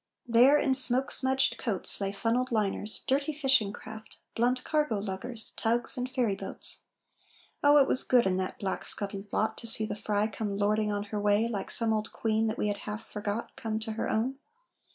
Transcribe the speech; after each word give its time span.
There, 0.27 0.57
in 0.57 0.73
smoke 0.73 1.11
smudged 1.11 1.59
coats, 1.59 2.01
Lay 2.01 2.11
funnelled 2.11 2.51
liners, 2.51 3.03
dirty 3.05 3.33
fishing 3.33 3.71
craft, 3.71 4.17
Blunt 4.35 4.63
cargo 4.63 4.97
luggers, 4.97 5.51
tugs, 5.51 5.95
and 5.95 6.09
ferry 6.09 6.35
boats. 6.35 6.85
Oh, 7.63 7.77
it 7.77 7.87
was 7.87 8.01
good 8.01 8.25
in 8.25 8.37
that 8.37 8.57
black 8.57 8.83
scuttled 8.83 9.31
lot 9.31 9.59
To 9.59 9.67
see 9.67 9.85
the 9.85 9.95
Frye 9.95 10.25
come 10.25 10.57
lording 10.57 10.91
on 10.91 11.03
her 11.13 11.21
way 11.21 11.47
Like 11.47 11.69
some 11.69 11.93
old 11.93 12.11
queen 12.11 12.47
that 12.47 12.57
we 12.57 12.67
had 12.67 12.77
half 12.77 13.05
forgot 13.11 13.55
Come 13.55 13.77
to 13.81 13.91
her 13.91 14.09
own. 14.09 14.39